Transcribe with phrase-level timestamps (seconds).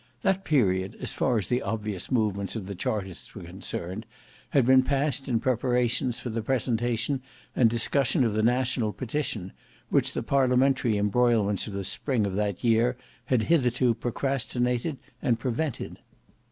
[0.23, 4.07] That period, as far as the obvious movements of the chartists were concerned,
[4.49, 7.21] had been passed in preparations for the presentation
[7.55, 9.51] and discussion of the National Petition,
[9.89, 15.99] which the parliamentary embroilments of the spring of that year had hitherto procrastinated and prevented.